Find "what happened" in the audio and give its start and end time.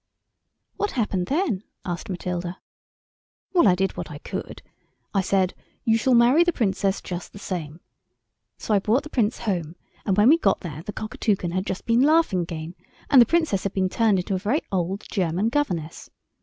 0.77-1.27